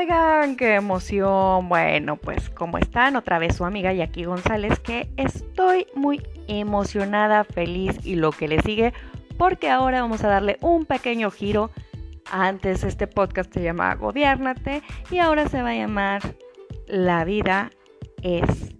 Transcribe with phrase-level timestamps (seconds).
[0.00, 1.68] Oigan, qué emoción.
[1.68, 7.98] Bueno, pues como están, otra vez su amiga Jackie González, que estoy muy emocionada, feliz
[8.02, 8.94] y lo que le sigue,
[9.36, 11.70] porque ahora vamos a darle un pequeño giro.
[12.32, 16.22] Antes este podcast se llamaba Gobiernate y ahora se va a llamar
[16.86, 17.70] La vida
[18.22, 18.74] es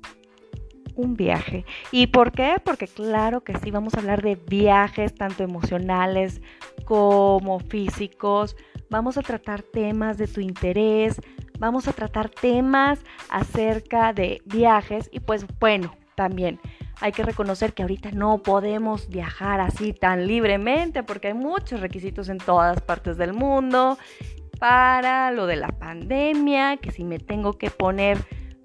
[0.95, 1.67] un viaje.
[1.93, 2.57] ¿Y por qué?
[2.65, 6.41] Porque claro que sí, vamos a hablar de viajes, tanto emocionales
[6.87, 8.57] como físicos.
[8.91, 11.21] Vamos a tratar temas de tu interés,
[11.61, 16.59] vamos a tratar temas acerca de viajes y pues bueno, también
[17.01, 22.29] hay que reconocer que ahorita no podemos viajar así tan libremente porque hay muchos requisitos
[22.29, 23.97] en todas partes del mundo
[24.59, 28.19] para lo de la pandemia, que si me tengo que poner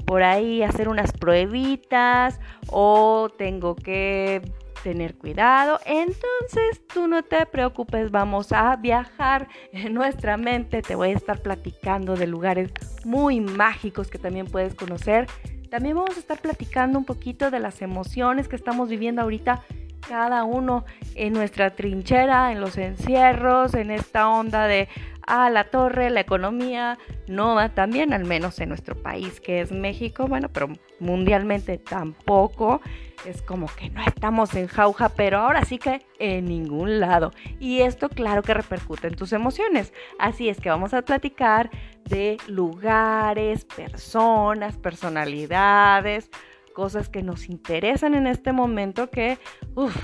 [0.05, 4.41] por ahí hacer unas pruebitas o tengo que
[4.85, 5.79] tener cuidado.
[5.83, 10.83] Entonces tú no te preocupes, vamos a viajar en nuestra mente.
[10.83, 12.69] Te voy a estar platicando de lugares
[13.03, 15.25] muy mágicos que también puedes conocer.
[15.71, 19.63] También vamos a estar platicando un poquito de las emociones que estamos viviendo ahorita
[20.07, 24.87] cada uno en nuestra trinchera, en los encierros, en esta onda de
[25.27, 29.59] a la torre, la economía no va tan bien, al menos en nuestro país que
[29.61, 32.81] es México, bueno, pero mundialmente tampoco.
[33.25, 37.31] Es como que no estamos en jauja, pero ahora sí que en ningún lado.
[37.59, 39.93] Y esto claro que repercute en tus emociones.
[40.19, 41.71] Así es que vamos a platicar
[42.03, 46.29] de lugares, personas, personalidades,
[46.75, 49.39] cosas que nos interesan en este momento que,
[49.73, 49.95] uff,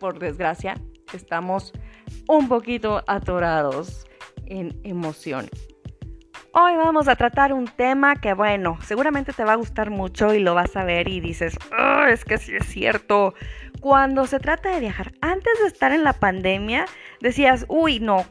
[0.00, 0.74] por desgracia,
[1.12, 1.72] estamos
[2.26, 4.06] un poquito atorados
[4.46, 5.48] en emoción.
[6.52, 10.38] Hoy vamos a tratar un tema que, bueno, seguramente te va a gustar mucho y
[10.38, 13.34] lo vas a ver y dices, oh, es que sí es cierto.
[13.80, 16.86] Cuando se trata de viajar, antes de estar en la pandemia,
[17.20, 18.24] decías, uy, no,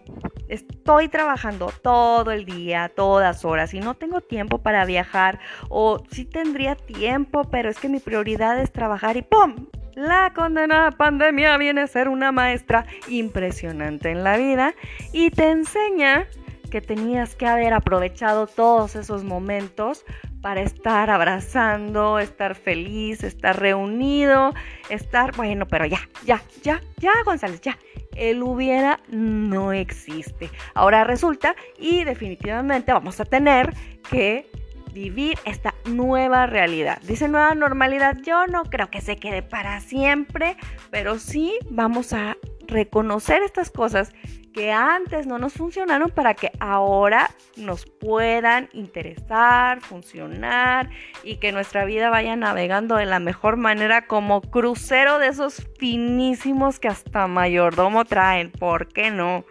[0.48, 6.26] estoy trabajando todo el día, todas horas y no tengo tiempo para viajar o sí
[6.26, 9.68] tendría tiempo, pero es que mi prioridad es trabajar y ¡pum!
[9.96, 14.74] La condenada pandemia viene a ser una maestra impresionante en la vida
[15.12, 16.26] y te enseña
[16.72, 20.04] que tenías que haber aprovechado todos esos momentos
[20.42, 24.56] para estar abrazando, estar feliz, estar reunido,
[24.90, 27.78] estar, bueno, pero ya, ya, ya, ya, González, ya.
[28.16, 30.50] El hubiera no existe.
[30.74, 33.74] Ahora resulta y definitivamente vamos a tener
[34.10, 34.50] que
[34.94, 37.02] vivir esta nueva realidad.
[37.02, 40.56] Dice nueva normalidad, yo no creo que se quede para siempre,
[40.92, 42.38] pero sí vamos a
[42.68, 44.14] reconocer estas cosas
[44.54, 50.90] que antes no nos funcionaron para que ahora nos puedan interesar, funcionar
[51.24, 56.80] y que nuestra vida vaya navegando de la mejor manera como crucero de esos finísimos
[56.80, 58.52] que hasta mayordomo traen.
[58.52, 59.46] ¿Por qué no?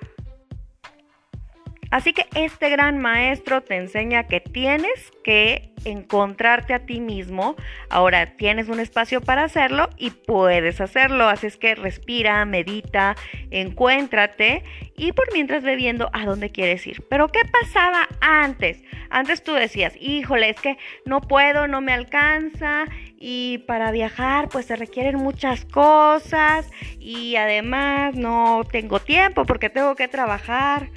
[1.93, 7.55] Así que este gran maestro te enseña que tienes que encontrarte a ti mismo.
[7.91, 11.29] Ahora tienes un espacio para hacerlo y puedes hacerlo.
[11.29, 13.15] Así es que respira, medita,
[13.51, 14.65] encuéntrate
[14.97, 17.05] y por mientras ve viendo a dónde quieres ir.
[17.11, 18.83] Pero ¿qué pasaba antes?
[19.11, 22.87] Antes tú decías, híjole, es que no puedo, no me alcanza
[23.19, 29.95] y para viajar pues se requieren muchas cosas y además no tengo tiempo porque tengo
[29.95, 30.89] que trabajar.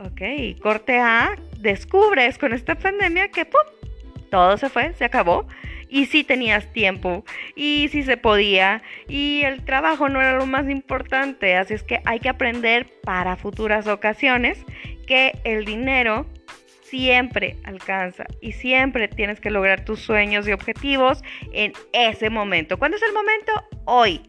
[0.00, 3.46] Ok, corte A, descubres con esta pandemia que
[4.30, 5.46] todo se fue, se acabó.
[5.88, 7.24] Y si tenías tiempo,
[7.54, 11.54] y si se podía, y el trabajo no era lo más importante.
[11.54, 14.64] Así es que hay que aprender para futuras ocasiones
[15.06, 16.26] que el dinero
[16.82, 21.22] siempre alcanza y siempre tienes que lograr tus sueños y objetivos
[21.52, 22.78] en ese momento.
[22.78, 23.52] ¿Cuándo es el momento?
[23.84, 24.20] Hoy.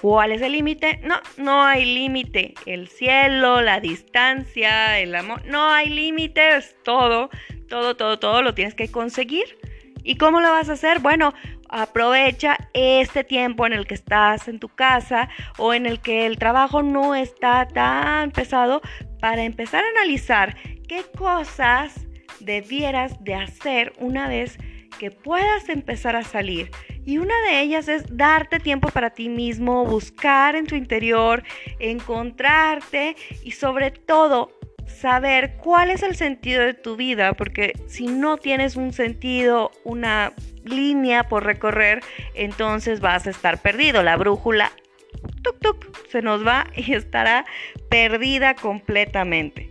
[0.00, 1.00] ¿Cuál es el límite?
[1.02, 2.54] No, no hay límite.
[2.66, 6.76] El cielo, la distancia, el amor, no hay límites.
[6.84, 7.30] Todo,
[7.68, 9.58] todo, todo, todo lo tienes que conseguir.
[10.04, 11.00] ¿Y cómo lo vas a hacer?
[11.00, 11.34] Bueno,
[11.68, 15.28] aprovecha este tiempo en el que estás en tu casa
[15.58, 18.80] o en el que el trabajo no está tan pesado
[19.20, 20.56] para empezar a analizar
[20.86, 22.06] qué cosas
[22.40, 24.58] debieras de hacer una vez
[24.98, 26.70] que puedas empezar a salir.
[27.08, 31.42] Y una de ellas es darte tiempo para ti mismo, buscar en tu interior,
[31.78, 34.50] encontrarte y sobre todo
[34.86, 40.34] saber cuál es el sentido de tu vida, porque si no tienes un sentido, una
[40.64, 42.02] línea por recorrer,
[42.34, 44.02] entonces vas a estar perdido.
[44.02, 44.70] La brújula,
[45.42, 47.46] tuk tuk, se nos va y estará
[47.88, 49.67] perdida completamente.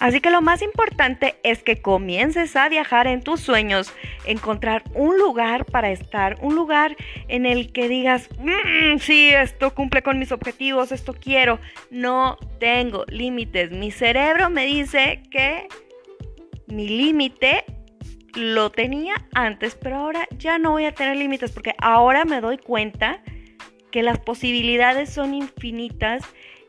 [0.00, 3.92] Así que lo más importante es que comiences a viajar en tus sueños,
[4.24, 6.96] encontrar un lugar para estar, un lugar
[7.28, 11.60] en el que digas, mm, sí, esto cumple con mis objetivos, esto quiero,
[11.90, 13.72] no tengo límites.
[13.72, 15.68] Mi cerebro me dice que
[16.66, 17.64] mi límite
[18.34, 22.56] lo tenía antes, pero ahora ya no voy a tener límites porque ahora me doy
[22.56, 23.22] cuenta
[23.90, 26.24] que las posibilidades son infinitas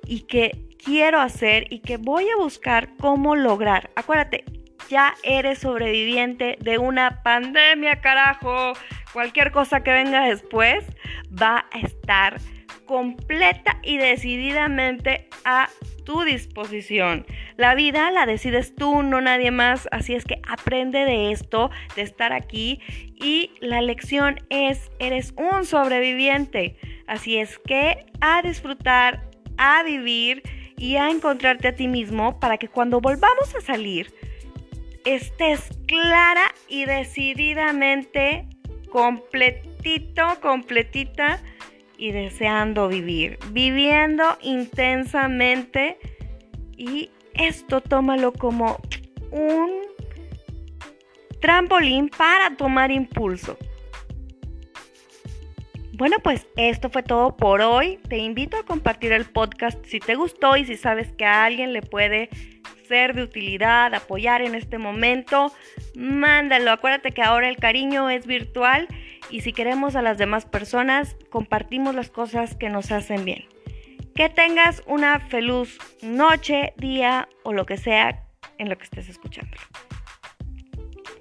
[0.06, 3.92] y que quiero hacer y que voy a buscar cómo lograr.
[3.96, 4.46] Acuérdate,
[4.90, 8.74] ya eres sobreviviente de una pandemia, carajo.
[9.14, 10.86] Cualquier cosa que venga después
[11.32, 12.40] va a estar
[12.86, 15.70] completa y decididamente a
[16.04, 17.26] tu disposición.
[17.56, 19.88] La vida la decides tú, no nadie más.
[19.92, 22.82] Así es que aprende de esto, de estar aquí.
[23.16, 26.78] Y la lección es, eres un sobreviviente.
[27.08, 30.44] Así es que a disfrutar, a vivir
[30.82, 34.12] y a encontrarte a ti mismo para que cuando volvamos a salir
[35.06, 38.48] estés clara y decididamente
[38.90, 41.40] completito, completita
[42.00, 46.00] y deseando vivir, viviendo intensamente
[46.76, 48.82] y esto tómalo como
[49.30, 49.82] un
[51.42, 53.56] trampolín para tomar impulso.
[56.02, 58.00] Bueno, pues esto fue todo por hoy.
[58.10, 61.74] Te invito a compartir el podcast si te gustó y si sabes que a alguien
[61.74, 62.32] le puede
[62.88, 65.54] ser de utilidad, apoyar en este momento,
[65.94, 66.72] mándalo.
[66.72, 68.88] Acuérdate que ahora el cariño es virtual
[69.30, 73.46] y si queremos a las demás personas, compartimos las cosas que nos hacen bien.
[74.16, 78.26] Que tengas una feliz noche, día o lo que sea
[78.58, 79.56] en lo que estés escuchando.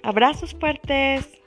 [0.03, 1.40] Abrazos fuertes.